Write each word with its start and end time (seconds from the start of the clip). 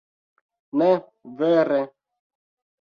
Ne 0.81 0.89
vere... 1.43 1.81